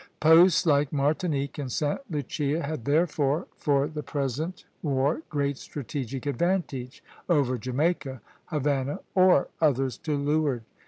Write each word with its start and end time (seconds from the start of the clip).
Posts 0.19 0.65
like 0.65 0.91
Martinique 0.91 1.59
and 1.59 1.71
Sta. 1.71 1.99
Lucia 2.09 2.63
had 2.63 2.85
therefore 2.85 3.45
for 3.59 3.87
the 3.87 4.01
present 4.01 4.65
war 4.81 5.21
great 5.29 5.59
strategic 5.59 6.25
advantage 6.25 7.03
over 7.29 7.55
Jamaica, 7.55 8.19
Havana, 8.45 9.01
or 9.13 9.49
others 9.61 9.99
to 9.99 10.15
leeward. 10.17 10.63